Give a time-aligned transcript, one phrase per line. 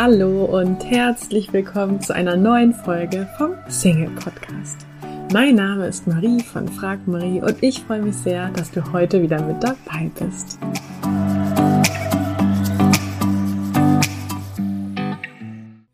[0.00, 4.86] Hallo und herzlich willkommen zu einer neuen Folge vom Single Podcast.
[5.32, 9.20] Mein Name ist Marie von Frag Marie und ich freue mich sehr, dass du heute
[9.20, 10.60] wieder mit dabei bist.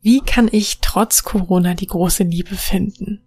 [0.03, 3.23] Wie kann ich trotz Corona die große Liebe finden?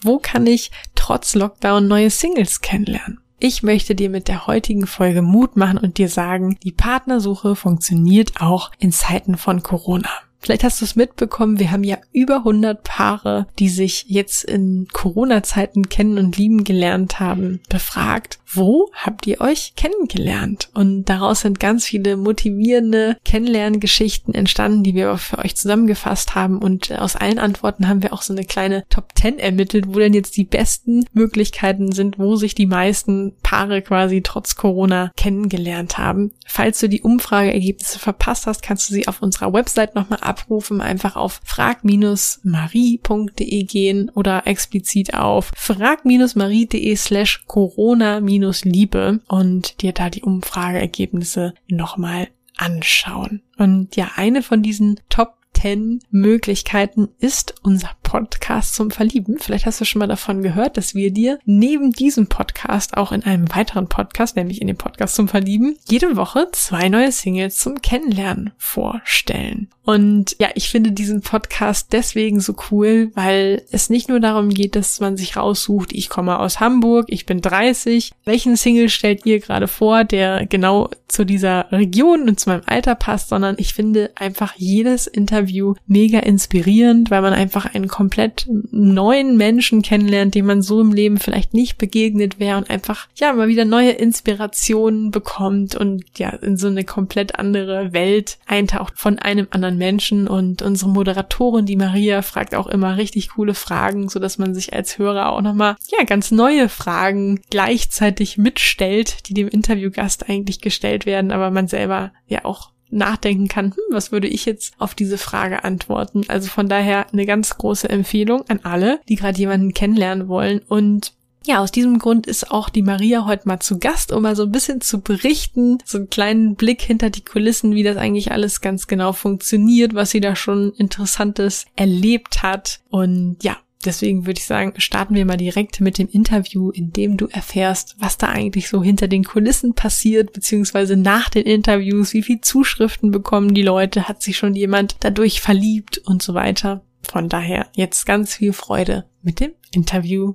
[0.00, 3.21] Wo kann ich trotz Lockdown neue Singles kennenlernen?
[3.44, 8.40] Ich möchte dir mit der heutigen Folge Mut machen und dir sagen, die Partnersuche funktioniert
[8.40, 10.08] auch in Zeiten von Corona.
[10.42, 14.88] Vielleicht hast du es mitbekommen, wir haben ja über 100 Paare, die sich jetzt in
[14.92, 18.40] Corona-Zeiten kennen und lieben gelernt haben, befragt.
[18.54, 20.68] Wo habt ihr euch kennengelernt?
[20.74, 26.58] Und daraus sind ganz viele motivierende Kennenlerngeschichten entstanden, die wir auch für euch zusammengefasst haben.
[26.58, 30.12] Und aus allen Antworten haben wir auch so eine kleine Top 10 ermittelt, wo denn
[30.12, 36.32] jetzt die besten Möglichkeiten sind, wo sich die meisten Paare quasi trotz Corona kennengelernt haben.
[36.46, 41.16] Falls du die Umfrageergebnisse verpasst hast, kannst du sie auf unserer Website nochmal abrufen, einfach
[41.16, 52.28] auf frag-marie.de gehen oder explizit auf frag-marie.de slash corona-liebe und dir da die Umfrageergebnisse nochmal
[52.56, 53.42] anschauen.
[53.58, 59.38] Und ja, eine von diesen Top 10 Möglichkeiten ist unser Podcast zum Verlieben.
[59.38, 63.22] Vielleicht hast du schon mal davon gehört, dass wir dir neben diesem Podcast auch in
[63.22, 67.80] einem weiteren Podcast, nämlich in dem Podcast zum Verlieben, jede Woche zwei neue Singles zum
[67.80, 69.68] Kennenlernen vorstellen.
[69.84, 74.76] Und ja, ich finde diesen Podcast deswegen so cool, weil es nicht nur darum geht,
[74.76, 78.12] dass man sich raussucht, ich komme aus Hamburg, ich bin 30.
[78.24, 82.94] Welchen Single stellt ihr gerade vor, der genau zu dieser Region und zu meinem Alter
[82.94, 89.36] passt, sondern ich finde einfach jedes Interview mega inspirierend, weil man einfach einen komplett neuen
[89.36, 93.46] Menschen kennenlernt, dem man so im Leben vielleicht nicht begegnet wäre und einfach, ja, mal
[93.46, 99.46] wieder neue Inspirationen bekommt und ja, in so eine komplett andere Welt eintaucht von einem
[99.50, 100.26] anderen Menschen.
[100.26, 104.72] Und unsere Moderatorin, die Maria, fragt auch immer richtig coole Fragen, so dass man sich
[104.72, 111.06] als Hörer auch nochmal, ja, ganz neue Fragen gleichzeitig mitstellt, die dem Interviewgast eigentlich gestellt
[111.06, 115.18] werden, aber man selber ja auch nachdenken kann, hm, was würde ich jetzt auf diese
[115.18, 116.22] Frage antworten?
[116.28, 121.12] Also von daher eine ganz große Empfehlung an alle, die gerade jemanden kennenlernen wollen und
[121.44, 124.44] ja, aus diesem Grund ist auch die Maria heute mal zu Gast, um mal so
[124.44, 128.60] ein bisschen zu berichten, so einen kleinen Blick hinter die Kulissen, wie das eigentlich alles
[128.60, 132.80] ganz genau funktioniert, was sie da schon Interessantes erlebt hat.
[132.90, 137.16] Und ja, deswegen würde ich sagen, starten wir mal direkt mit dem Interview, in dem
[137.16, 142.22] du erfährst, was da eigentlich so hinter den Kulissen passiert, beziehungsweise nach den Interviews, wie
[142.22, 146.84] viel Zuschriften bekommen die Leute, hat sich schon jemand dadurch verliebt und so weiter.
[147.02, 150.34] Von daher jetzt ganz viel Freude mit dem Interview.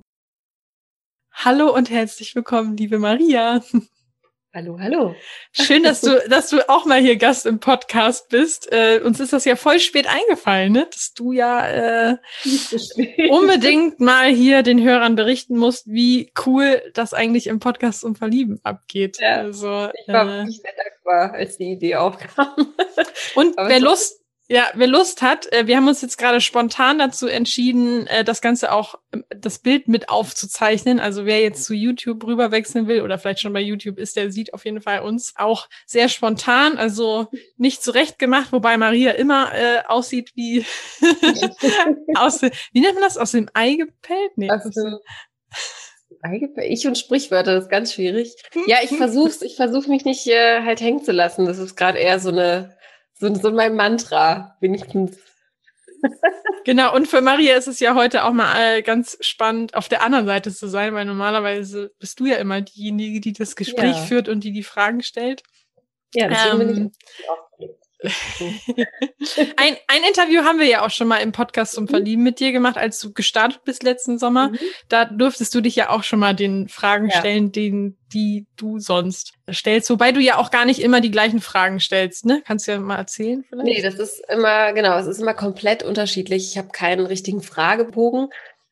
[1.31, 3.62] Hallo und herzlich willkommen, liebe Maria.
[4.57, 5.13] Hallo, hallo.
[5.51, 8.72] Schön, dass du, dass du auch mal hier Gast im Podcast bist.
[8.72, 10.88] Äh, uns ist das ja voll spät eingefallen, ne?
[10.91, 12.18] dass du ja äh,
[13.29, 18.59] unbedingt mal hier den Hörern berichten musst, wie cool das eigentlich im Podcast um Verlieben
[18.63, 19.19] abgeht.
[19.22, 22.74] Ja, also, ich war äh, wirklich sehr dankbar, als die Idee aufkam.
[23.35, 27.28] Und wer Lust, ja, wer Lust hat, äh, wir haben uns jetzt gerade spontan dazu
[27.28, 31.02] entschieden, äh, das Ganze auch, ähm, das Bild mit aufzuzeichnen.
[31.02, 34.53] Also wer jetzt zu YouTube rüberwechseln will oder vielleicht schon bei YouTube ist, der sieht
[34.53, 39.84] auf jeden Fall uns auch sehr spontan, also nicht zurecht gemacht, wobei Maria immer äh,
[39.86, 40.66] aussieht wie
[42.16, 43.18] aus, wie nennt man das?
[43.18, 44.31] Aus dem Ei gepellt?
[44.38, 44.50] Nee.
[44.50, 45.00] Also,
[46.63, 48.34] ich und Sprichwörter, das ist ganz schwierig.
[48.66, 51.46] Ja, ich versuch's, ich versuche mich nicht äh, halt hängen zu lassen.
[51.46, 52.76] Das ist gerade eher so eine
[53.19, 55.17] so, so mein Mantra, wenigstens.
[56.66, 60.03] genau, und für Maria ist es ja heute auch mal äh, ganz spannend, auf der
[60.03, 64.03] anderen Seite zu sein, weil normalerweise bist du ja immer diejenige, die das Gespräch ja.
[64.03, 65.44] führt und die die Fragen stellt.
[66.13, 67.87] Ja, deswegen ähm, bin ich ähm, aufgeregt.
[68.03, 71.90] ein, ein Interview haben wir ja auch schon mal im Podcast zum mhm.
[71.90, 74.50] Verlieben mit dir gemacht, als du gestartet bist letzten Sommer.
[74.50, 74.59] Mhm.
[74.88, 77.19] Da durftest du dich ja auch schon mal den Fragen ja.
[77.19, 79.90] stellen, den, die du sonst stellst.
[79.90, 82.44] Wobei du ja auch gar nicht immer die gleichen Fragen stellst, ne?
[82.45, 83.66] Kannst du ja mal erzählen vielleicht?
[83.66, 86.51] Nee, das ist immer, genau, es ist immer komplett unterschiedlich.
[86.51, 88.30] Ich habe keinen richtigen Fragebogen.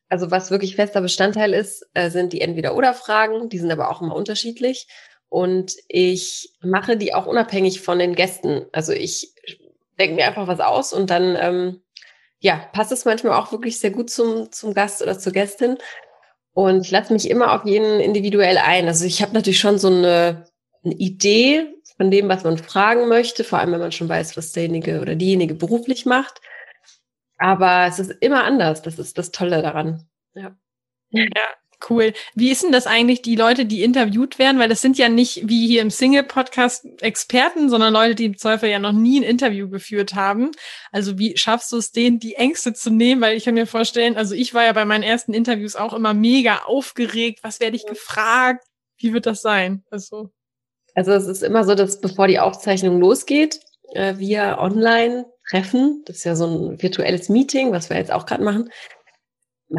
[0.08, 3.48] Also was wirklich fester Bestandteil ist, äh, sind die Entweder-Oder-Fragen.
[3.48, 4.86] Die sind aber auch immer unterschiedlich.
[5.28, 8.66] Und ich mache die auch unabhängig von den Gästen.
[8.72, 9.32] Also ich
[9.98, 11.82] denke mir einfach was aus und dann ähm,
[12.38, 15.78] ja, passt es manchmal auch wirklich sehr gut zum, zum Gast oder zur Gästin.
[16.52, 18.86] Und ich lasse mich immer auf jeden individuell ein.
[18.86, 20.46] Also ich habe natürlich schon so eine,
[20.84, 24.52] eine Idee von dem, was man fragen möchte, vor allem wenn man schon weiß, was
[24.52, 26.40] derjenige oder diejenige beruflich macht.
[27.38, 28.82] Aber es ist immer anders.
[28.82, 30.08] Das ist das Tolle daran.
[30.34, 30.56] Ja.
[31.10, 31.24] Ja,
[31.88, 32.14] Cool.
[32.34, 34.58] Wie ist denn das eigentlich, die Leute, die interviewt werden?
[34.58, 38.70] Weil das sind ja nicht wie hier im Single-Podcast Experten, sondern Leute, die im Zweifel
[38.70, 40.50] ja noch nie ein Interview geführt haben.
[40.90, 43.20] Also wie schaffst du es, denen die Ängste zu nehmen?
[43.20, 46.14] Weil ich kann mir vorstellen, also ich war ja bei meinen ersten Interviews auch immer
[46.14, 47.40] mega aufgeregt.
[47.42, 48.64] Was werde ich gefragt?
[48.98, 49.84] Wie wird das sein?
[49.90, 50.30] Also.
[50.94, 53.60] Also es ist immer so, dass bevor die Aufzeichnung losgeht,
[53.92, 56.02] äh, wir online treffen.
[56.06, 58.70] Das ist ja so ein virtuelles Meeting, was wir jetzt auch gerade machen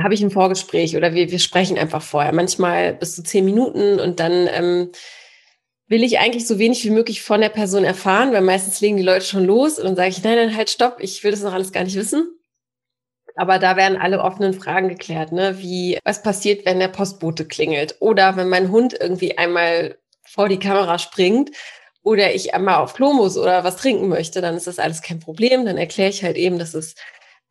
[0.01, 3.99] habe ich ein Vorgespräch oder wir, wir sprechen einfach vorher, manchmal bis zu zehn Minuten
[3.99, 4.91] und dann ähm,
[5.87, 9.03] will ich eigentlich so wenig wie möglich von der Person erfahren, weil meistens legen die
[9.03, 11.53] Leute schon los und dann sage ich, nein, nein, halt, stopp, ich will das noch
[11.53, 12.33] alles gar nicht wissen.
[13.35, 15.59] Aber da werden alle offenen Fragen geklärt, ne?
[15.59, 17.95] Wie, was passiert, wenn der Postbote klingelt?
[17.99, 21.51] Oder wenn mein Hund irgendwie einmal vor die Kamera springt
[22.01, 25.19] oder ich einmal auf Klo muss oder was trinken möchte, dann ist das alles kein
[25.19, 25.65] Problem.
[25.65, 26.95] Dann erkläre ich halt eben, dass es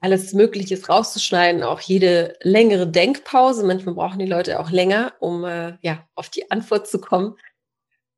[0.00, 3.64] alles Mögliche rauszuschneiden, auch jede längere Denkpause.
[3.64, 7.36] Manchmal brauchen die Leute auch länger, um äh, ja auf die Antwort zu kommen.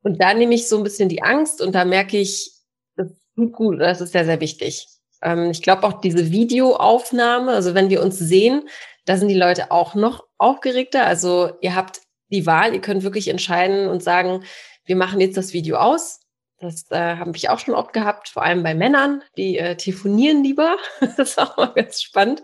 [0.02, 2.52] Und da nehme ich so ein bisschen die Angst und da merke ich,
[2.96, 4.86] das tut gut, das ist sehr, sehr wichtig.
[5.22, 8.68] Ähm, ich glaube auch diese Videoaufnahme, also wenn wir uns sehen,
[9.04, 11.06] da sind die Leute auch noch aufgeregter.
[11.06, 14.44] Also ihr habt die Wahl, ihr könnt wirklich entscheiden und sagen,
[14.84, 16.20] wir machen jetzt das Video aus
[16.60, 20.42] das äh, habe ich auch schon oft gehabt, vor allem bei Männern, die äh, telefonieren
[20.42, 20.76] lieber.
[21.00, 22.42] das ist auch mal ganz spannend.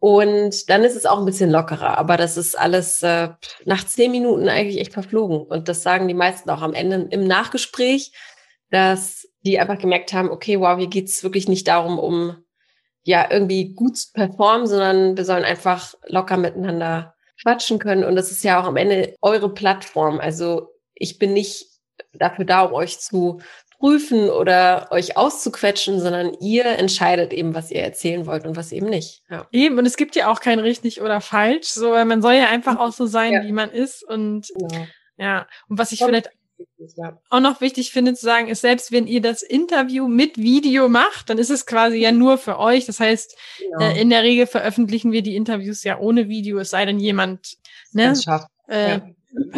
[0.00, 3.30] Und dann ist es auch ein bisschen lockerer, aber das ist alles äh,
[3.64, 5.40] nach zehn Minuten eigentlich echt verflogen.
[5.40, 8.12] Und das sagen die meisten auch am Ende im Nachgespräch,
[8.70, 12.36] dass die einfach gemerkt haben, okay, wow, hier geht's wirklich nicht darum, um
[13.02, 18.04] ja irgendwie gut zu performen, sondern wir sollen einfach locker miteinander quatschen können.
[18.04, 20.20] Und das ist ja auch am Ende eure Plattform.
[20.20, 21.67] Also ich bin nicht
[22.12, 23.40] dafür da, um euch zu
[23.78, 28.88] prüfen oder euch auszuquetschen, sondern ihr entscheidet eben, was ihr erzählen wollt und was eben
[28.88, 29.22] nicht.
[29.30, 29.46] Ja.
[29.52, 32.48] Eben, und es gibt ja auch kein richtig oder falsch, so, weil man soll ja
[32.48, 33.42] einfach auch so sein, ja.
[33.44, 34.86] wie man ist und genau.
[35.16, 36.30] ja, und was ich vielleicht
[36.96, 37.18] ja.
[37.30, 41.30] auch noch wichtig finde zu sagen, ist, selbst wenn ihr das Interview mit Video macht,
[41.30, 42.86] dann ist es quasi ja nur für euch.
[42.86, 43.84] Das heißt, genau.
[43.84, 47.58] äh, in der Regel veröffentlichen wir die Interviews ja ohne Video, es sei denn jemand
[47.92, 48.12] ne,
[48.68, 49.02] äh, ja.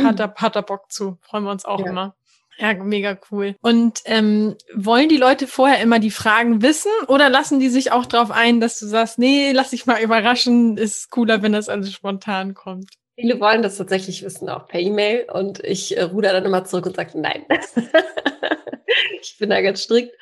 [0.05, 1.19] hat, da, hat da Bock zu.
[1.23, 1.87] Freuen wir uns auch ja.
[1.87, 2.15] immer.
[2.61, 3.57] Ja, mega cool.
[3.63, 8.05] Und ähm, wollen die Leute vorher immer die Fragen wissen oder lassen die sich auch
[8.05, 11.91] darauf ein, dass du sagst, nee, lass dich mal überraschen, ist cooler, wenn das alles
[11.93, 12.91] spontan kommt?
[13.19, 15.27] Viele wollen das tatsächlich wissen, auch per E-Mail.
[15.33, 17.45] Und ich äh, ruder dann immer zurück und sage, nein.
[19.23, 20.15] ich bin da ganz strikt.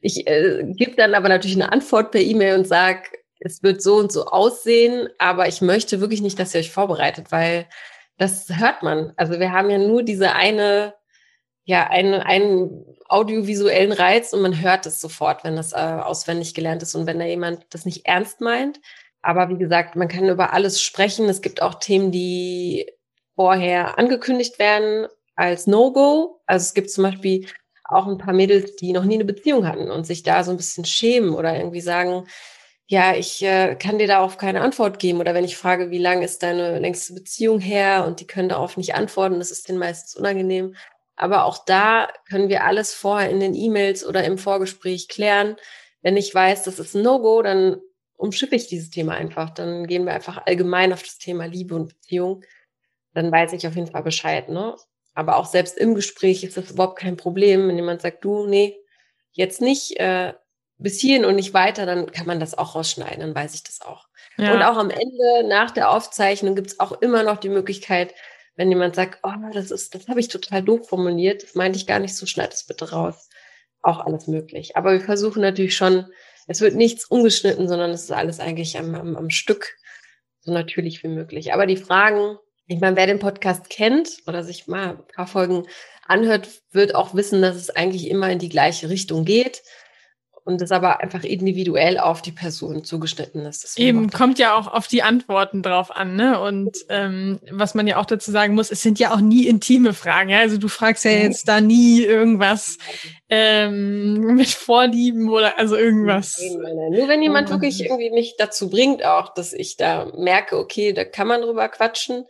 [0.00, 3.02] Ich äh, gebe dann aber natürlich eine Antwort per E-Mail und sage,
[3.38, 7.26] es wird so und so aussehen, aber ich möchte wirklich nicht, dass ihr euch vorbereitet,
[7.30, 7.68] weil
[8.16, 9.12] das hört man.
[9.16, 10.94] Also wir haben ja nur diese eine
[11.68, 16.82] ja einen, einen audiovisuellen Reiz und man hört es sofort, wenn das äh, auswendig gelernt
[16.82, 18.80] ist und wenn da jemand das nicht ernst meint.
[19.20, 21.28] Aber wie gesagt, man kann über alles sprechen.
[21.28, 22.90] Es gibt auch Themen, die
[23.36, 26.40] vorher angekündigt werden als No-Go.
[26.46, 27.46] Also es gibt zum Beispiel
[27.84, 30.56] auch ein paar Mädels, die noch nie eine Beziehung hatten und sich da so ein
[30.56, 32.26] bisschen schämen oder irgendwie sagen,
[32.86, 35.20] ja, ich äh, kann dir darauf keine Antwort geben.
[35.20, 38.78] Oder wenn ich frage, wie lang ist deine längste Beziehung her und die können darauf
[38.78, 40.74] nicht antworten, das ist denen meistens unangenehm.
[41.18, 45.56] Aber auch da können wir alles vorher in den E-Mails oder im Vorgespräch klären.
[46.00, 47.80] Wenn ich weiß, das ist ein No-Go, dann
[48.16, 49.50] umschippe ich dieses Thema einfach.
[49.50, 52.44] Dann gehen wir einfach allgemein auf das Thema Liebe und Beziehung.
[53.14, 54.76] Dann weiß ich auf jeden Fall Bescheid, ne?
[55.14, 57.66] Aber auch selbst im Gespräch ist das überhaupt kein Problem.
[57.66, 58.78] Wenn jemand sagt, du, nee,
[59.32, 60.34] jetzt nicht, äh,
[60.78, 63.80] bis hierhin und nicht weiter, dann kann man das auch rausschneiden, dann weiß ich das
[63.80, 64.06] auch.
[64.36, 64.54] Ja.
[64.54, 68.14] Und auch am Ende, nach der Aufzeichnung, gibt's auch immer noch die Möglichkeit,
[68.58, 71.86] wenn jemand sagt, oh, das ist, das habe ich total doof formuliert, das meinte ich
[71.86, 73.30] gar nicht so, schneid es bitte raus.
[73.82, 74.76] Auch alles möglich.
[74.76, 76.06] Aber wir versuchen natürlich schon,
[76.48, 79.76] es wird nichts ungeschnitten, sondern es ist alles eigentlich am, am, am Stück
[80.40, 81.54] so natürlich wie möglich.
[81.54, 82.36] Aber die Fragen,
[82.66, 85.68] ich meine, wer den Podcast kennt oder sich mal ein paar Folgen
[86.04, 89.62] anhört, wird auch wissen, dass es eigentlich immer in die gleiche Richtung geht
[90.48, 93.64] und das aber einfach individuell auf die Person zugeschnitten ist.
[93.64, 96.40] Das Eben, kommt ja auch auf die Antworten drauf an, ne?
[96.40, 99.92] Und ähm, was man ja auch dazu sagen muss, es sind ja auch nie intime
[99.92, 100.30] Fragen.
[100.30, 100.38] Ja?
[100.38, 102.78] Also du fragst ja jetzt da nie irgendwas
[103.28, 106.40] ähm, mit Vorlieben oder also irgendwas.
[106.40, 106.92] Nein.
[106.92, 111.04] Nur wenn jemand wirklich irgendwie mich dazu bringt, auch, dass ich da merke, okay, da
[111.04, 112.24] kann man drüber quatschen,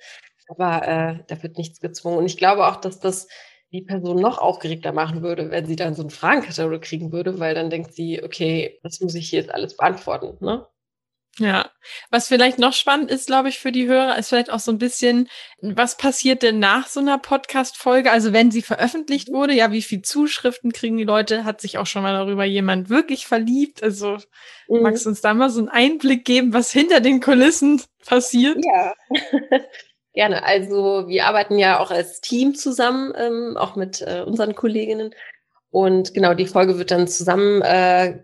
[0.48, 2.18] aber äh, da wird nichts gezwungen.
[2.18, 3.28] Und ich glaube auch, dass das
[3.72, 7.54] die Person noch aufgeregter machen würde, wenn sie dann so einen Fragenkatalog kriegen würde, weil
[7.54, 10.66] dann denkt sie, okay, das muss ich jetzt alles beantworten, ne?
[11.40, 11.70] Ja,
[12.10, 14.78] was vielleicht noch spannend ist, glaube ich, für die Hörer, ist vielleicht auch so ein
[14.78, 15.28] bisschen,
[15.60, 18.10] was passiert denn nach so einer Podcast-Folge?
[18.10, 21.44] Also wenn sie veröffentlicht wurde, ja, wie viel Zuschriften kriegen die Leute?
[21.44, 23.84] Hat sich auch schon mal darüber jemand wirklich verliebt?
[23.84, 24.18] Also
[24.66, 24.82] mhm.
[24.82, 28.58] magst du uns da mal so einen Einblick geben, was hinter den Kulissen passiert?
[28.64, 28.94] Ja.
[30.14, 30.44] Gerne.
[30.44, 35.14] Also wir arbeiten ja auch als Team zusammen, ähm, auch mit äh, unseren Kolleginnen.
[35.70, 38.20] Und genau, die Folge wird dann zusammen äh,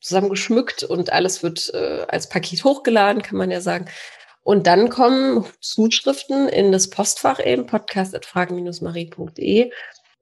[0.00, 3.86] zusammengeschmückt und alles wird äh, als Paket hochgeladen, kann man ja sagen.
[4.42, 9.70] Und dann kommen Zuschriften in das Postfach eben, podcast.fragen-marie.de.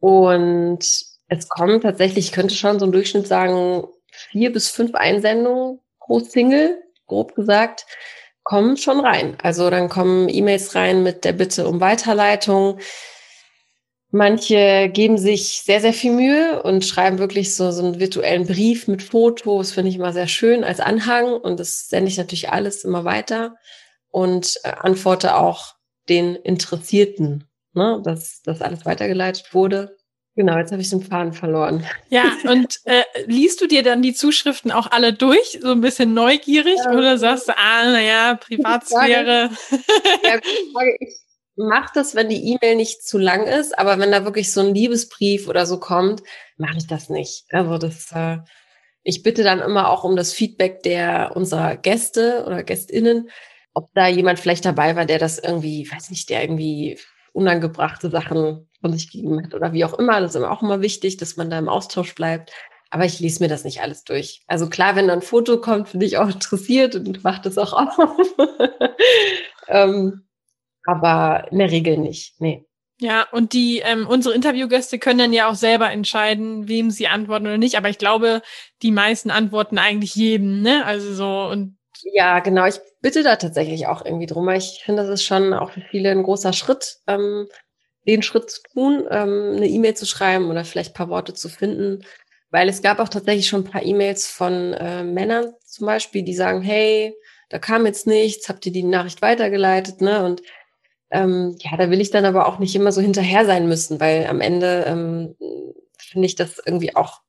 [0.01, 0.85] Und
[1.29, 6.21] es kommen tatsächlich, ich könnte schon so im Durchschnitt sagen, vier bis fünf Einsendungen pro
[6.21, 7.87] Single, grob gesagt,
[8.45, 9.37] kommen schon rein.
[9.43, 12.79] Also dann kommen E-Mails rein mit der Bitte um Weiterleitung.
[14.13, 18.89] Manche geben sich sehr, sehr viel Mühe und schreiben wirklich so, so einen virtuellen Brief
[18.89, 21.35] mit Fotos, finde ich immer sehr schön als Anhang.
[21.35, 23.55] Und das sende ich natürlich alles immer weiter
[24.11, 25.75] und äh, antworte auch
[26.09, 29.97] den Interessierten, ne, dass das alles weitergeleitet wurde.
[30.41, 31.85] Genau, jetzt habe ich den Faden verloren.
[32.09, 36.15] Ja, und äh, liest du dir dann die Zuschriften auch alle durch, so ein bisschen
[36.15, 39.51] neugierig, ähm, oder sagst du, ah, naja, Privatsphäre?
[40.25, 40.41] ja,
[40.99, 41.19] ich
[41.57, 44.75] mache das, wenn die E-Mail nicht zu lang ist, aber wenn da wirklich so ein
[44.75, 46.23] Liebesbrief oder so kommt,
[46.57, 47.45] mache ich das nicht.
[47.51, 48.39] Also das, äh,
[49.03, 53.29] ich bitte dann immer auch um das Feedback der unserer Gäste oder Gästinnen,
[53.75, 56.99] ob da jemand vielleicht dabei war, der das irgendwie, weiß nicht, der irgendwie
[57.33, 60.21] unangebrachte Sachen von sich gegeben hat oder wie auch immer.
[60.21, 62.53] Das ist auch immer wichtig, dass man da im Austausch bleibt.
[62.91, 64.43] Aber ich lese mir das nicht alles durch.
[64.49, 67.73] Also klar, wenn da ein Foto kommt, bin ich auch interessiert und mache das auch
[67.73, 68.35] auf.
[69.69, 70.27] ähm,
[70.85, 72.41] aber in der Regel nicht.
[72.41, 72.65] Nee.
[73.01, 77.47] Ja, und die ähm, unsere Interviewgäste können dann ja auch selber entscheiden, wem sie antworten
[77.47, 77.77] oder nicht.
[77.77, 78.43] Aber ich glaube,
[78.83, 80.85] die meisten antworten eigentlich jedem, ne?
[80.85, 82.67] Also so und ja, genau.
[82.67, 84.49] Ich bitte da tatsächlich auch irgendwie drum.
[84.51, 87.49] Ich finde, das ist schon auch für viele ein großer Schritt, ähm,
[88.07, 92.05] den Schritt zu tun, ähm, eine E-Mail zu schreiben oder vielleicht paar Worte zu finden.
[92.51, 96.35] Weil es gab auch tatsächlich schon ein paar E-Mails von äh, Männern zum Beispiel, die
[96.35, 97.15] sagen, hey,
[97.49, 100.25] da kam jetzt nichts, habt ihr die Nachricht weitergeleitet, ne?
[100.25, 100.43] Und
[101.11, 104.27] ähm, ja, da will ich dann aber auch nicht immer so hinterher sein müssen, weil
[104.27, 105.37] am Ende ähm,
[105.99, 107.21] finde ich das irgendwie auch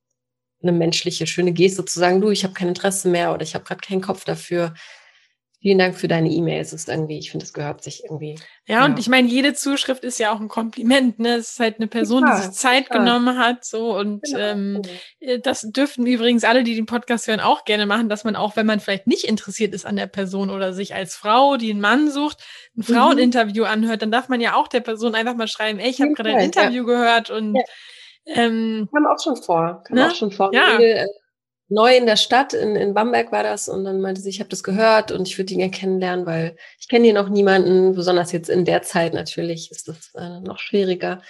[0.64, 3.66] eine menschliche, schöne Geste zu sagen, du, ich habe kein Interesse mehr oder ich habe
[3.66, 4.74] gerade keinen Kopf dafür.
[5.62, 6.74] Vielen Dank für deine E-Mails.
[6.74, 8.34] Ist irgendwie, ich finde, es gehört sich irgendwie.
[8.66, 11.20] Ja, ja, und ich meine, jede Zuschrift ist ja auch ein Kompliment.
[11.20, 12.98] Ne, es ist halt eine Person, ja, die sich Zeit ja.
[12.98, 14.40] genommen hat, so und genau.
[14.40, 14.82] ähm,
[15.20, 15.38] genau.
[15.44, 18.66] das dürften übrigens alle, die den Podcast hören, auch gerne machen, dass man auch, wenn
[18.66, 22.10] man vielleicht nicht interessiert ist an der Person oder sich als Frau, die einen Mann
[22.10, 22.40] sucht,
[22.76, 22.94] ein mhm.
[22.96, 26.14] Fraueninterview anhört, dann darf man ja auch der Person einfach mal schreiben, ey, ich habe
[26.14, 27.56] gerade ein Interview gehört und
[28.26, 30.08] ähm, kam auch schon vor, kam ne?
[30.08, 30.54] auch schon vor.
[30.54, 30.80] Ja.
[30.80, 31.08] Äh,
[31.72, 34.50] neu in der Stadt, in, in Bamberg war das, und dann meinte sie, ich habe
[34.50, 38.32] das gehört und ich würde ihn gerne kennenlernen, weil ich kenne hier noch niemanden, besonders
[38.32, 41.22] jetzt in der Zeit natürlich ist das äh, noch schwieriger.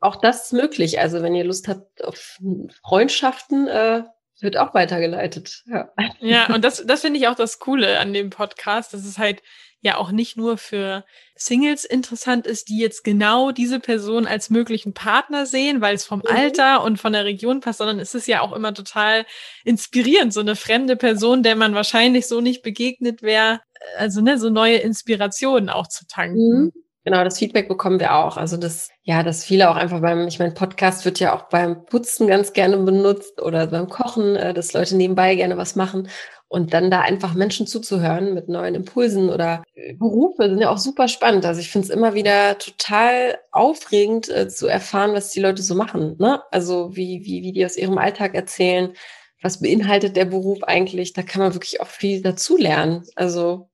[0.00, 1.00] Auch das ist möglich.
[1.00, 2.38] Also wenn ihr Lust habt auf
[2.82, 4.02] Freundschaften, äh,
[4.40, 5.64] wird auch weitergeleitet.
[5.66, 5.90] Ja,
[6.20, 8.94] ja und das, das finde ich auch das Coole an dem Podcast.
[8.94, 9.42] Das ist halt
[9.80, 11.04] ja auch nicht nur für
[11.36, 16.20] Singles interessant ist, die jetzt genau diese Person als möglichen Partner sehen, weil es vom
[16.20, 16.36] mhm.
[16.36, 19.24] Alter und von der Region passt, sondern es ist ja auch immer total
[19.64, 23.60] inspirierend, so eine fremde Person, der man wahrscheinlich so nicht begegnet wäre,
[23.96, 26.64] also ne, so neue Inspirationen auch zu tanken.
[26.64, 26.72] Mhm.
[27.04, 28.36] Genau, das Feedback bekommen wir auch.
[28.36, 31.86] Also das, ja, dass viele auch einfach beim, ich meine, Podcast wird ja auch beim
[31.86, 36.10] Putzen ganz gerne benutzt oder beim Kochen, äh, dass Leute nebenbei gerne was machen.
[36.48, 39.62] Und dann da einfach Menschen zuzuhören mit neuen Impulsen oder
[39.96, 41.44] Berufe sind ja auch super spannend.
[41.44, 45.74] Also ich finde es immer wieder total aufregend äh, zu erfahren, was die Leute so
[45.74, 46.16] machen.
[46.18, 46.42] Ne?
[46.50, 48.94] Also wie, wie, wie die aus ihrem Alltag erzählen,
[49.42, 51.12] was beinhaltet der Beruf eigentlich.
[51.12, 53.04] Da kann man wirklich auch viel dazu lernen.
[53.14, 53.68] Also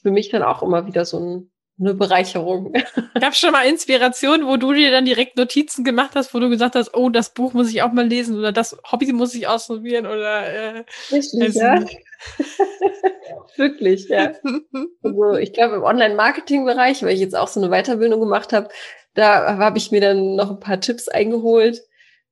[0.00, 2.72] für mich dann auch immer wieder so ein eine Bereicherung.
[3.20, 6.74] Gab schon mal Inspiration, wo du dir dann direkt Notizen gemacht hast, wo du gesagt
[6.74, 10.06] hast, oh, das Buch muss ich auch mal lesen oder das Hobby muss ich ausprobieren
[10.06, 11.84] oder äh, Richtig, ja.
[13.56, 14.32] Wirklich, ja.
[15.02, 18.68] Also ich glaube im Online-Marketing-Bereich, weil ich jetzt auch so eine Weiterbildung gemacht habe,
[19.14, 21.82] da habe ich mir dann noch ein paar Tipps eingeholt.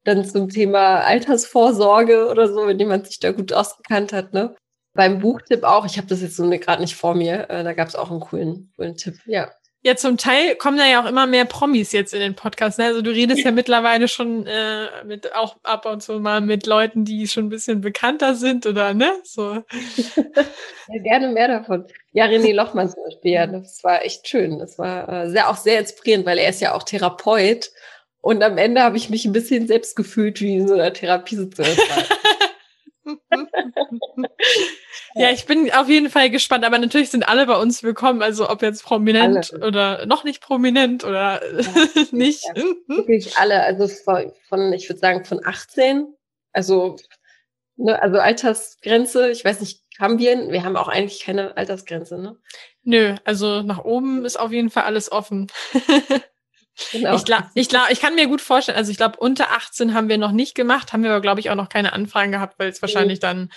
[0.05, 4.55] Dann zum Thema Altersvorsorge oder so, wenn jemand sich da gut ausgekannt hat, ne?
[4.99, 7.87] Beim Buchtipp auch, ich habe das jetzt so gerade nicht vor mir, äh, da gab
[7.87, 9.49] es auch einen coolen, coolen Tipp, ja.
[9.83, 12.81] Ja, zum Teil kommen da ja auch immer mehr Promis jetzt in den Podcast.
[12.81, 12.87] Ne?
[12.87, 17.05] Also du redest ja mittlerweile schon äh, mit auch ab und zu mal mit Leuten,
[17.05, 19.13] die schon ein bisschen bekannter sind oder ne?
[19.23, 19.63] So.
[20.17, 21.87] ja, gerne mehr davon.
[22.11, 24.59] Ja, René Lochmann zum Beispiel, ja, das war echt schön.
[24.59, 27.71] Das war äh, sehr auch sehr inspirierend, weil er ist ja auch Therapeut.
[28.21, 31.67] Und am Ende habe ich mich ein bisschen selbst gefühlt wie in so einer Therapiesitzung.
[35.19, 38.49] ja, ich bin auf jeden Fall gespannt, aber natürlich sind alle bei uns willkommen, also
[38.49, 39.67] ob jetzt prominent alle.
[39.67, 42.45] oder noch nicht prominent oder ja, nicht.
[42.45, 43.89] Ja, wirklich alle, also
[44.49, 46.15] von, ich würde sagen, von 18,
[46.53, 46.97] also,
[47.77, 52.37] ne, also Altersgrenze, ich weiß nicht, haben wir, wir haben auch eigentlich keine Altersgrenze, ne?
[52.83, 55.49] Nö, also nach oben ist auf jeden Fall alles offen.
[56.93, 57.17] Genau.
[57.17, 60.09] Ich glaube, ich, glaub, ich kann mir gut vorstellen, also ich glaube, unter 18 haben
[60.09, 62.69] wir noch nicht gemacht, haben wir aber, glaube ich, auch noch keine Anfragen gehabt, weil
[62.69, 63.51] es wahrscheinlich dann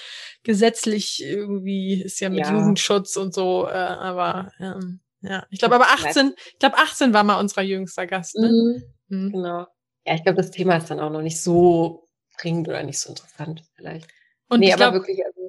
[0.43, 2.51] gesetzlich irgendwie ist ja mit ja.
[2.51, 7.23] Jugendschutz und so, äh, aber ähm, ja, ich glaube, aber 18, ich glaube, 18 war
[7.23, 8.49] mal unser jüngster Gast, ne?
[8.49, 8.83] Mhm.
[9.07, 9.31] Mhm.
[9.31, 9.67] Genau.
[10.05, 12.07] Ja, ich glaube, das Thema ist dann auch noch nicht so
[12.39, 14.07] dringend oder nicht so interessant vielleicht.
[14.47, 15.40] Und nee, aber glaub, wirklich, also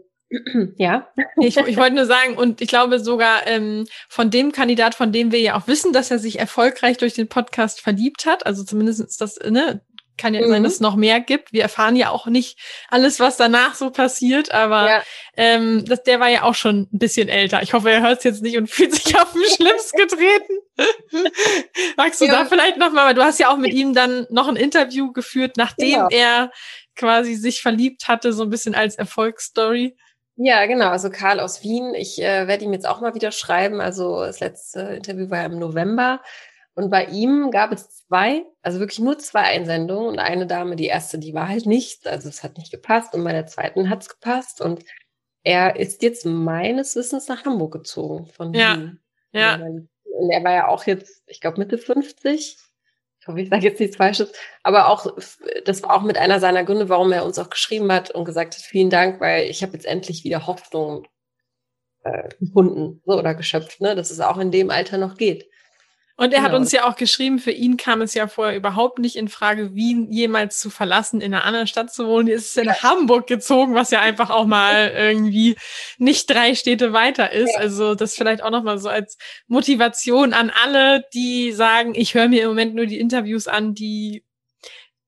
[0.76, 1.08] ja.
[1.40, 5.32] Ich, ich wollte nur sagen, und ich glaube sogar ähm, von dem Kandidat, von dem
[5.32, 9.00] wir ja auch wissen, dass er sich erfolgreich durch den Podcast verliebt hat, also zumindest
[9.00, 9.82] ist das, ne,
[10.18, 10.50] kann ja mhm.
[10.50, 11.52] sein, dass es noch mehr gibt.
[11.52, 12.58] Wir erfahren ja auch nicht
[12.88, 15.02] alles, was danach so passiert, aber ja.
[15.36, 17.62] ähm, das, der war ja auch schon ein bisschen älter.
[17.62, 20.58] Ich hoffe, er hört es jetzt nicht und fühlt sich auf den Schlips getreten.
[21.96, 22.32] Magst du ja.
[22.32, 25.56] da vielleicht nochmal, weil du hast ja auch mit ihm dann noch ein Interview geführt,
[25.56, 26.08] nachdem genau.
[26.10, 26.52] er
[26.94, 29.96] quasi sich verliebt hatte, so ein bisschen als Erfolgsstory.
[30.36, 30.88] Ja, genau.
[30.88, 31.94] Also Karl aus Wien.
[31.94, 33.80] Ich äh, werde ihm jetzt auch mal wieder schreiben.
[33.80, 36.20] Also das letzte Interview war ja im November.
[36.74, 40.08] Und bei ihm gab es zwei, also wirklich nur zwei Einsendungen.
[40.08, 42.06] Und eine Dame, die erste, die war halt nicht.
[42.06, 43.14] Also es hat nicht gepasst.
[43.14, 44.60] Und bei der zweiten hat es gepasst.
[44.60, 44.84] Und
[45.44, 48.76] er ist jetzt meines Wissens nach Hamburg gezogen von ja.
[48.76, 49.00] Wien.
[49.32, 49.56] Ja.
[49.56, 52.56] Und er war ja auch jetzt, ich glaube, Mitte 50
[53.22, 54.32] ich hoffe, ich sage jetzt nichts Falsches,
[54.64, 55.06] aber auch,
[55.64, 58.56] das war auch mit einer seiner Gründe, warum er uns auch geschrieben hat und gesagt
[58.56, 61.06] hat, vielen Dank, weil ich habe jetzt endlich wieder Hoffnung
[62.02, 65.48] äh, gefunden so, oder geschöpft, ne, dass es auch in dem Alter noch geht.
[66.16, 66.52] Und er genau.
[66.52, 69.74] hat uns ja auch geschrieben, für ihn kam es ja vorher überhaupt nicht in Frage,
[69.74, 72.28] Wien jemals zu verlassen, in einer anderen Stadt zu wohnen.
[72.28, 75.56] Er ist ja nach Hamburg gezogen, was ja einfach auch mal irgendwie
[75.98, 77.54] nicht drei Städte weiter ist.
[77.54, 77.60] Ja.
[77.60, 79.16] Also das vielleicht auch nochmal so als
[79.46, 84.24] Motivation an alle, die sagen, ich höre mir im Moment nur die Interviews an, die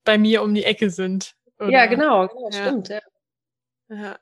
[0.03, 1.35] bei mir um die Ecke sind.
[1.59, 1.69] Oder?
[1.69, 2.61] Ja, genau, genau ja.
[2.61, 2.89] stimmt.
[3.89, 4.17] Ja.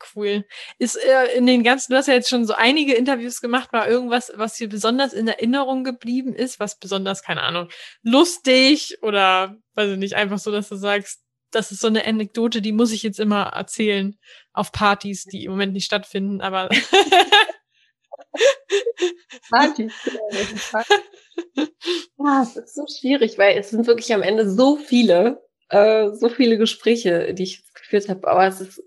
[0.00, 0.06] Ja.
[0.14, 0.44] Cool.
[0.78, 3.88] Ist äh, in den ganzen, du hast ja jetzt schon so einige Interviews gemacht, war
[3.88, 7.68] irgendwas, was dir besonders in Erinnerung geblieben ist, was besonders, keine Ahnung,
[8.02, 12.60] lustig oder, weiß ich nicht, einfach so, dass du sagst, das ist so eine Anekdote,
[12.62, 14.18] die muss ich jetzt immer erzählen
[14.52, 16.68] auf Partys, die im Moment nicht stattfinden, aber.
[19.50, 20.18] Partys, genau.
[22.18, 26.28] Ah, es ist so schwierig, weil es sind wirklich am Ende so viele, äh, so
[26.28, 28.82] viele Gespräche, die ich geführt habe, aber es ist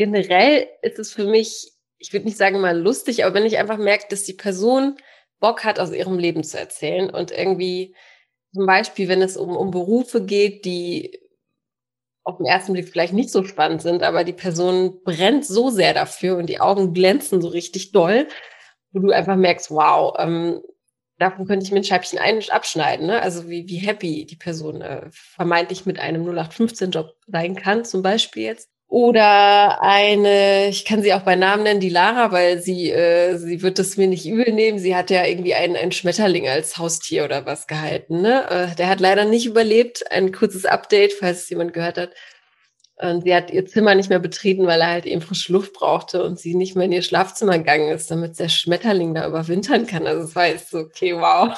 [0.00, 3.76] generell ist es für mich, ich würde nicht sagen mal lustig, aber wenn ich einfach
[3.76, 4.96] merke, dass die Person
[5.40, 7.94] Bock hat, aus ihrem Leben zu erzählen und irgendwie
[8.54, 11.20] zum Beispiel, wenn es um, um Berufe geht, die
[12.24, 15.92] auf den ersten Blick vielleicht nicht so spannend sind, aber die Person brennt so sehr
[15.92, 18.26] dafür und die Augen glänzen so richtig doll,
[18.92, 20.62] wo du einfach merkst, wow, ähm,
[21.18, 23.06] davon könnte ich mir ein Scheibchen ein abschneiden.
[23.06, 23.20] Ne?
[23.20, 28.44] Also wie, wie happy die Person äh, vermeintlich mit einem 0815-Job sein kann, zum Beispiel
[28.44, 28.70] jetzt.
[28.90, 33.62] Oder eine, ich kann sie auch bei Namen nennen, die Lara, weil sie, äh, sie
[33.62, 34.80] wird das mir nicht übel nehmen.
[34.80, 38.20] Sie hat ja irgendwie einen, einen Schmetterling als Haustier oder was gehalten.
[38.20, 38.50] Ne?
[38.50, 40.10] Äh, der hat leider nicht überlebt.
[40.10, 42.14] Ein kurzes Update, falls es jemand gehört hat.
[42.96, 46.24] Und sie hat ihr Zimmer nicht mehr betreten, weil er halt eben frische Luft brauchte
[46.24, 50.08] und sie nicht mehr in ihr Schlafzimmer gegangen ist, damit der Schmetterling da überwintern kann.
[50.08, 51.56] Also es war jetzt so, okay, wow.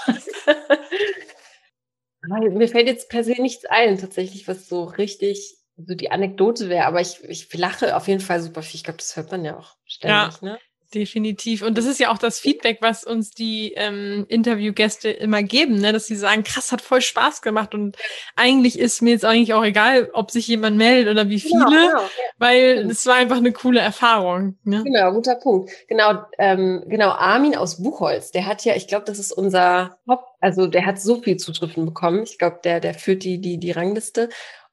[2.53, 6.87] mir fällt jetzt per se nichts ein, tatsächlich, was so richtig so die Anekdote wäre,
[6.87, 8.77] aber ich, ich lache auf jeden Fall super viel.
[8.77, 10.49] Ich glaube, das hört man ja auch ständig, ja.
[10.49, 10.59] ne?
[10.95, 11.63] Definitiv.
[11.63, 15.93] Und das ist ja auch das Feedback, was uns die ähm, Interviewgäste immer geben, ne?
[15.93, 17.97] dass sie sagen, krass, hat voll Spaß gemacht und
[18.37, 21.81] eigentlich ist mir jetzt eigentlich auch egal, ob sich jemand meldet oder wie genau, viele,
[21.81, 22.09] genau, genau.
[22.39, 24.59] weil es war einfach eine coole Erfahrung.
[24.65, 24.83] Ne?
[24.85, 25.71] Genau, guter Punkt.
[25.89, 30.25] Genau, ähm, genau, Armin aus Buchholz, der hat ja, ich glaube, das ist unser Top,
[30.41, 32.25] also der hat so viel Zuschriften bekommen.
[32.25, 34.29] Ich glaube, der, der führt die, die, die Rangliste.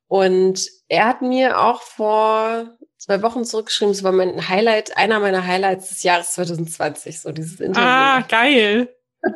[0.10, 5.46] Und er hat mir auch vor zwei Wochen zurückgeschrieben, es war mein Highlight, einer meiner
[5.46, 7.88] Highlights des Jahres 2020, so dieses Interview.
[7.88, 8.94] Ah, geil.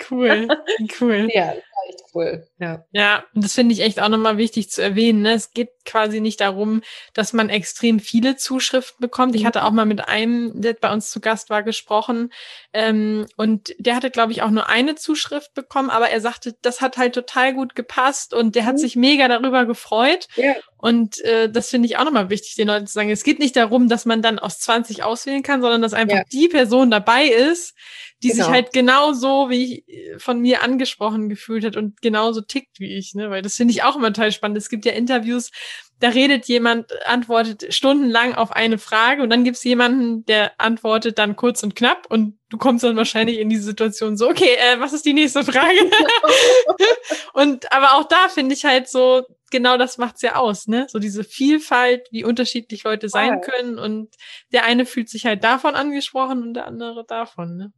[0.09, 0.47] Cool,
[0.99, 1.29] cool.
[1.31, 1.53] ja,
[1.87, 2.47] echt cool.
[2.63, 5.21] Ja, ja und das finde ich echt auch nochmal wichtig zu erwähnen.
[5.21, 5.33] Ne?
[5.33, 6.81] Es geht quasi nicht darum,
[7.13, 9.35] dass man extrem viele Zuschriften bekommt.
[9.35, 9.47] Ich mhm.
[9.47, 12.31] hatte auch mal mit einem, der bei uns zu Gast war, gesprochen.
[12.71, 16.79] Ähm, und der hatte, glaube ich, auch nur eine Zuschrift bekommen, aber er sagte, das
[16.79, 18.79] hat halt total gut gepasst und der hat mhm.
[18.79, 20.27] sich mega darüber gefreut.
[20.35, 20.55] Ja.
[20.77, 23.09] Und äh, das finde ich auch nochmal wichtig, den Leuten zu sagen.
[23.09, 26.23] Es geht nicht darum, dass man dann aus 20 auswählen kann, sondern dass einfach ja.
[26.31, 27.73] die Person dabei ist,
[28.21, 28.43] die genau.
[28.43, 33.15] sich halt genauso wie ich von mir angesprochen gefühlt hat und genauso tickt wie ich,
[33.15, 33.29] ne?
[33.29, 34.57] Weil das finde ich auch immer total spannend.
[34.57, 35.51] Es gibt ja Interviews,
[35.99, 41.17] da redet jemand, antwortet stundenlang auf eine Frage und dann gibt es jemanden, der antwortet
[41.17, 44.79] dann kurz und knapp und du kommst dann wahrscheinlich in diese Situation so, okay, äh,
[44.79, 45.79] was ist die nächste Frage?
[47.33, 50.87] und aber auch da finde ich halt so, genau das macht's ja aus, ne?
[50.89, 54.13] So diese Vielfalt, wie unterschiedlich Leute sein können und
[54.51, 57.73] der eine fühlt sich halt davon angesprochen und der andere davon, ne?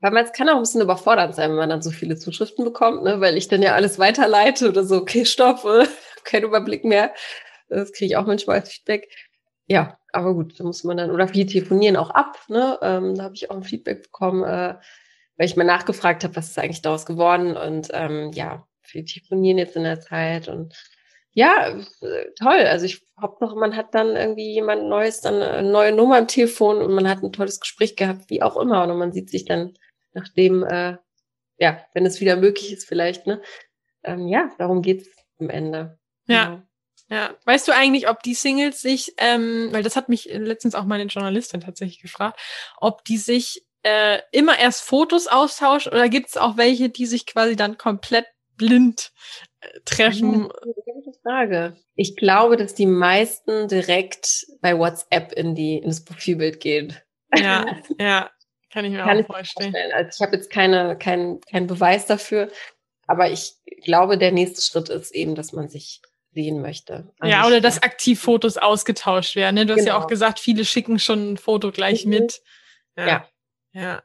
[0.00, 3.02] Weil man kann auch ein bisschen überfordert sein, wenn man dann so viele Zuschriften bekommt,
[3.02, 3.20] ne?
[3.20, 5.62] weil ich dann ja alles weiterleite oder so, okay, stopp,
[6.24, 7.12] kein Überblick mehr.
[7.68, 9.08] Das kriege ich auch manchmal als Feedback.
[9.66, 12.78] Ja, aber gut, da muss man dann, oder viele telefonieren auch ab, ne?
[12.82, 14.74] Ähm, da habe ich auch ein Feedback bekommen, äh,
[15.36, 19.58] weil ich mal nachgefragt habe, was ist eigentlich daraus geworden und ähm, ja, viele telefonieren
[19.58, 20.74] jetzt in der Zeit und
[21.32, 22.66] ja, äh, toll.
[22.66, 23.06] Also ich
[23.40, 27.08] noch, man hat dann irgendwie jemand Neues, dann eine neue Nummer im Telefon und man
[27.08, 28.82] hat ein tolles Gespräch gehabt, wie auch immer.
[28.82, 29.74] Und man sieht sich dann
[30.12, 30.96] nachdem, äh,
[31.58, 33.42] ja, wenn es wieder möglich ist, vielleicht, ne?
[34.02, 35.98] Ähm, ja, darum geht's am Ende.
[36.26, 36.44] Ja.
[36.46, 36.62] Genau.
[37.10, 40.84] Ja, weißt du eigentlich, ob die Singles sich, ähm, weil das hat mich letztens auch
[40.84, 42.38] meine Journalistin tatsächlich gefragt,
[42.80, 47.26] ob die sich äh, immer erst Fotos austauschen oder gibt es auch welche, die sich
[47.26, 49.10] quasi dann komplett blind
[49.60, 50.50] äh, treffen?
[50.84, 51.76] Gute Frage.
[51.96, 56.96] Ich glaube, dass die meisten direkt bei WhatsApp in die ins Profilbild gehen.
[57.34, 58.30] Ja, ja,
[58.72, 59.72] kann ich mir kann auch ich vorstellen.
[59.72, 59.92] vorstellen.
[59.92, 62.50] Also ich habe jetzt keine keinen keinen Beweis dafür,
[63.06, 63.54] aber ich
[63.84, 66.00] glaube, der nächste Schritt ist eben, dass man sich
[66.32, 67.12] sehen möchte.
[67.22, 69.56] Ja, oder dass aktiv Fotos ausgetauscht werden.
[69.56, 69.66] Ne?
[69.66, 69.78] Du genau.
[69.80, 70.08] hast ja auch genau.
[70.08, 72.10] gesagt, viele schicken schon ein Foto gleich mhm.
[72.10, 72.42] mit.
[72.96, 73.06] Ja.
[73.06, 73.26] Ja.
[73.72, 74.02] ja.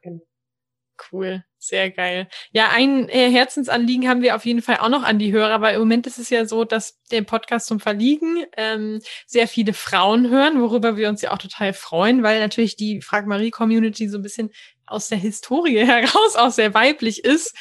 [1.12, 2.28] Cool, sehr geil.
[2.52, 5.76] Ja, ein äh, Herzensanliegen haben wir auf jeden Fall auch noch an die Hörer, weil
[5.76, 10.30] im Moment ist es ja so, dass der Podcast zum Verliegen ähm, sehr viele Frauen
[10.30, 14.18] hören, worüber wir uns ja auch total freuen, weil natürlich die Frag Marie Community so
[14.18, 14.52] ein bisschen
[14.86, 17.56] aus der Historie heraus auch sehr weiblich ist.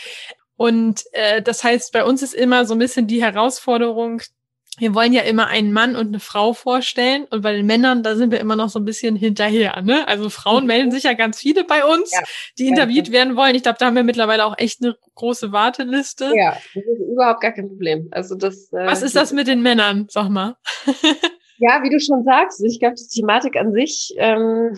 [0.57, 4.23] Und äh, das heißt, bei uns ist immer so ein bisschen die Herausforderung,
[4.79, 8.17] wir wollen ja immer einen Mann und eine Frau vorstellen und bei den Männern, da
[8.17, 9.81] sind wir immer noch so ein bisschen hinterher.
[9.83, 10.07] Ne?
[10.09, 10.69] Also Frauen mhm.
[10.69, 12.21] melden sich ja ganz viele bei uns, ja.
[12.59, 13.55] die interviewt werden wollen.
[13.55, 16.33] Ich glaube, da haben wir mittlerweile auch echt eine große Warteliste.
[16.35, 18.09] Ja, das ist überhaupt gar kein Problem.
[18.11, 18.73] Also das.
[18.73, 20.07] Äh, Was ist das mit den Männern?
[20.11, 20.57] Sag mal.
[21.59, 24.15] ja, wie du schon sagst, ich glaube, die Thematik an sich.
[24.17, 24.77] Ähm,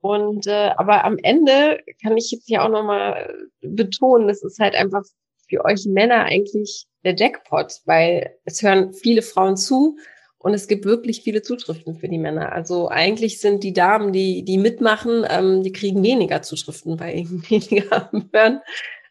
[0.00, 4.74] und äh, aber am Ende kann ich jetzt ja auch nochmal betonen, das ist halt
[4.74, 5.04] einfach
[5.52, 9.98] für euch Männer eigentlich der Jackpot, weil es hören viele Frauen zu
[10.38, 12.52] und es gibt wirklich viele Zuschriften für die Männer.
[12.52, 18.10] Also eigentlich sind die Damen, die, die mitmachen, ähm, die kriegen weniger Zuschriften, weil weniger
[18.32, 18.60] hören,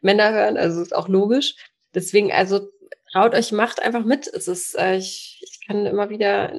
[0.01, 0.57] Männer hören.
[0.57, 1.55] Also ist auch logisch.
[1.93, 2.69] Deswegen, also
[3.11, 4.27] traut euch, macht einfach mit.
[4.27, 6.53] Es ist, äh, ich, ich kann immer wieder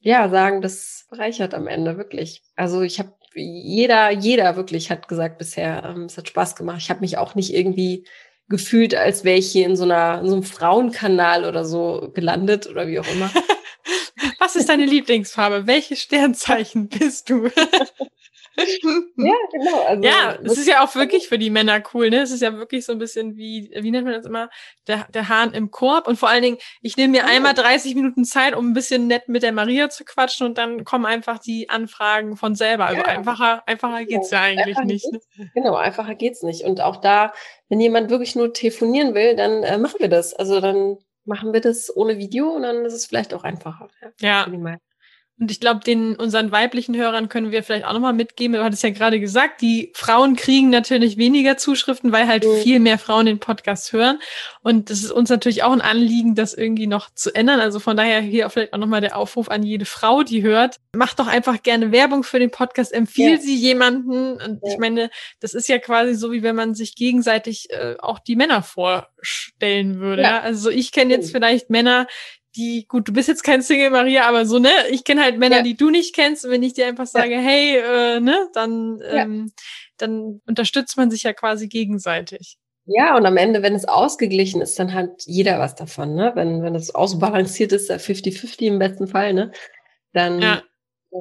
[0.00, 2.42] ja sagen, das bereichert am Ende wirklich.
[2.56, 6.78] Also ich habe jeder, jeder wirklich hat gesagt bisher, ähm, es hat Spaß gemacht.
[6.80, 8.04] Ich habe mich auch nicht irgendwie
[8.48, 12.66] gefühlt, als wäre ich hier in so einer in so einem Frauenkanal oder so gelandet
[12.68, 13.30] oder wie auch immer.
[14.38, 15.66] Was ist deine Lieblingsfarbe?
[15.66, 17.50] Welche Sternzeichen bist du?
[18.56, 19.82] ja, genau.
[19.84, 22.22] Also, ja, es ist ja auch wirklich für die Männer cool, ne?
[22.22, 24.50] Es ist ja wirklich so ein bisschen wie, wie nennt man das immer?
[24.86, 26.06] Der, der Hahn im Korb.
[26.06, 29.28] Und vor allen Dingen, ich nehme mir einmal 30 Minuten Zeit, um ein bisschen nett
[29.28, 32.86] mit der Maria zu quatschen und dann kommen einfach die Anfragen von selber.
[32.86, 33.06] Also ja.
[33.06, 35.12] einfacher, einfacher geht's ja, ja eigentlich nicht.
[35.12, 35.20] Ne?
[35.54, 36.62] Genau, einfacher geht's nicht.
[36.64, 37.32] Und auch da,
[37.68, 40.34] wenn jemand wirklich nur telefonieren will, dann äh, machen wir das.
[40.34, 43.88] Also dann machen wir das ohne Video und dann ist es vielleicht auch einfacher.
[44.20, 44.46] Ja.
[44.46, 44.74] ja.
[45.40, 48.54] Und ich glaube, den unseren weiblichen Hörern können wir vielleicht auch nochmal mitgeben.
[48.54, 52.58] Du hattest ja gerade gesagt, die Frauen kriegen natürlich weniger Zuschriften, weil halt mhm.
[52.62, 54.20] viel mehr Frauen den Podcast hören.
[54.62, 57.58] Und das ist uns natürlich auch ein Anliegen, das irgendwie noch zu ändern.
[57.58, 60.76] Also von daher hier vielleicht auch nochmal der Aufruf an jede Frau, die hört.
[60.94, 63.44] Macht doch einfach gerne Werbung für den Podcast, empfiehlt ja.
[63.44, 64.34] sie jemanden.
[64.34, 64.72] Und ja.
[64.72, 68.36] ich meine, das ist ja quasi so, wie wenn man sich gegenseitig äh, auch die
[68.36, 70.22] Männer vorstellen würde.
[70.22, 70.40] Ja.
[70.40, 72.06] Also ich kenne jetzt vielleicht Männer,
[72.56, 75.58] die, gut, du bist jetzt kein Single Maria, aber so, ne, ich kenne halt Männer,
[75.58, 75.62] ja.
[75.62, 77.40] die du nicht kennst, und wenn ich dir einfach sage, ja.
[77.40, 79.52] hey, äh, ne, dann, ähm,
[79.96, 82.58] dann unterstützt man sich ja quasi gegenseitig.
[82.86, 86.32] Ja, und am Ende, wenn es ausgeglichen ist, dann hat jeder was davon, ne?
[86.34, 89.52] Wenn, wenn es ausbalanciert ist, 50-50 im besten Fall, ne?
[90.12, 90.62] Dann ja.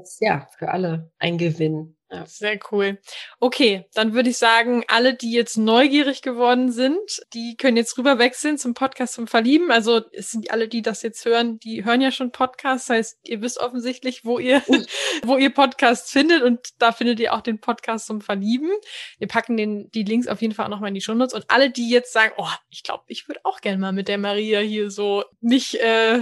[0.01, 1.95] ist ja für alle ein Gewinn.
[2.13, 2.25] Ja.
[2.25, 2.99] Sehr cool.
[3.39, 6.99] Okay, dann würde ich sagen, alle, die jetzt neugierig geworden sind,
[7.33, 9.71] die können jetzt rüber wechseln zum Podcast zum Verlieben.
[9.71, 12.87] Also es sind alle, die das jetzt hören, die hören ja schon Podcasts.
[12.87, 14.61] Das heißt, ihr wisst offensichtlich, wo ihr,
[15.23, 18.69] wo ihr Podcasts findet und da findet ihr auch den Podcast zum Verlieben.
[19.17, 21.33] Wir packen den, die Links auf jeden Fall auch nochmal in die Shownotes.
[21.33, 24.17] Und alle, die jetzt sagen, oh, ich glaube, ich würde auch gerne mal mit der
[24.17, 26.19] Maria hier so nicht äh,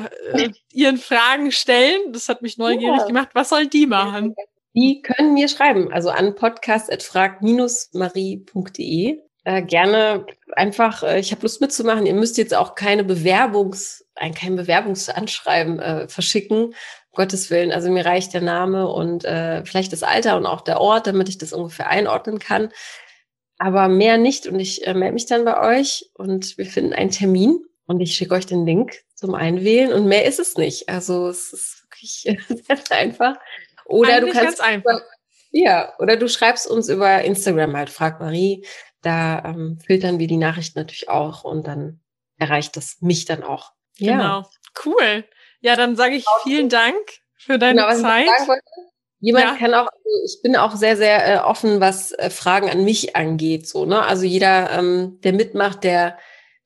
[0.71, 2.13] ihren Fragen stellen.
[2.13, 3.07] Das hat mich neugierig ja.
[3.07, 3.29] gemacht.
[3.33, 4.35] Was sollen die machen?
[4.73, 9.19] Die können mir schreiben, also an podcast.frag-marie.de.
[9.43, 12.05] Äh, gerne einfach, äh, ich habe Lust mitzumachen.
[12.05, 16.65] Ihr müsst jetzt auch keine Bewerbungs, ein kein Bewerbungsanschreiben äh, verschicken.
[16.65, 16.73] Um
[17.15, 20.79] Gottes Willen, also mir reicht der Name und äh, vielleicht das Alter und auch der
[20.79, 22.69] Ort, damit ich das ungefähr einordnen kann.
[23.57, 27.11] Aber mehr nicht und ich äh, melde mich dann bei euch und wir finden einen
[27.11, 30.87] Termin und ich schicke euch den Link zum Einwählen und mehr ist es nicht.
[30.87, 33.35] Also es ist wirklich sehr einfach.
[33.91, 35.01] Oder Eigentlich du kannst ganz einfach.
[35.51, 38.65] Ja, oder du schreibst uns über Instagram halt, frag Marie.
[39.01, 41.99] Da ähm, filtern wir die Nachrichten natürlich auch und dann
[42.37, 43.71] erreicht das mich dann auch.
[43.97, 44.17] Ja.
[44.17, 44.49] Genau.
[44.85, 45.25] Cool.
[45.59, 46.97] Ja, dann sage ich vielen Dank
[47.37, 48.27] für deine genau, Zeit.
[49.19, 49.55] Jemand ja.
[49.55, 53.15] kann auch, also ich bin auch sehr, sehr äh, offen, was äh, Fragen an mich
[53.15, 53.67] angeht.
[53.67, 54.03] So, ne?
[54.03, 56.17] Also jeder, ähm, der mitmacht, der,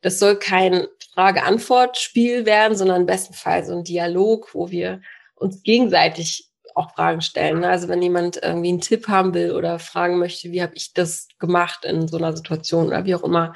[0.01, 5.01] das soll kein Frage-Antwort-Spiel werden, sondern im besten Fall so ein Dialog, wo wir
[5.35, 7.61] uns gegenseitig auch Fragen stellen.
[7.61, 7.69] Ne?
[7.69, 11.27] Also wenn jemand irgendwie einen Tipp haben will oder fragen möchte, wie habe ich das
[11.39, 13.55] gemacht in so einer Situation oder wie auch immer,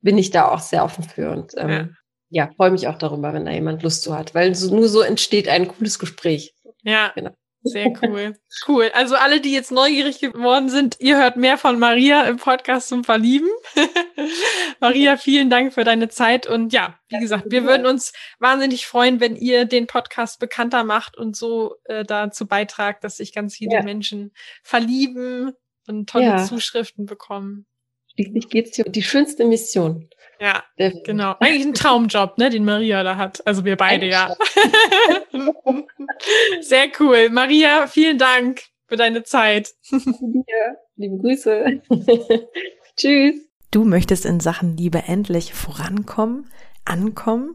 [0.00, 1.96] bin ich da auch sehr offen für und ähm,
[2.28, 4.88] ja, ja freue mich auch darüber, wenn da jemand Lust zu hat, weil so, nur
[4.88, 6.54] so entsteht ein cooles Gespräch.
[6.82, 7.30] Ja, genau.
[7.62, 8.36] Sehr cool.
[8.66, 8.90] Cool.
[8.94, 13.04] Also alle, die jetzt neugierig geworden sind, ihr hört mehr von Maria im Podcast zum
[13.04, 13.48] Verlieben.
[14.80, 16.46] Maria, vielen Dank für deine Zeit.
[16.46, 21.16] Und ja, wie gesagt, wir würden uns wahnsinnig freuen, wenn ihr den Podcast bekannter macht
[21.16, 23.82] und so äh, dazu beitragt, dass sich ganz viele ja.
[23.82, 25.52] Menschen verlieben
[25.88, 26.44] und tolle ja.
[26.44, 27.66] Zuschriften bekommen.
[28.18, 30.08] Schließlich geht es hier um die schönste Mission.
[30.40, 30.64] Ja,
[31.04, 31.36] genau.
[31.38, 33.46] Eigentlich ein Traumjob, ne, den Maria da hat.
[33.46, 34.34] Also wir beide, ja.
[36.60, 37.28] Sehr cool.
[37.30, 39.70] Maria, vielen Dank für deine Zeit.
[39.92, 41.80] Ja, liebe Grüße.
[42.96, 43.36] Tschüss.
[43.70, 46.50] Du möchtest in Sachen Liebe endlich vorankommen,
[46.84, 47.54] ankommen?